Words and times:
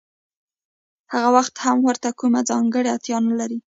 هغه 1.13 1.29
وخت 1.37 1.55
هم 1.63 1.77
ورته 1.87 2.09
کومه 2.19 2.41
ځانګړې 2.49 2.89
اړتیا 2.95 3.17
نلري 3.27 3.59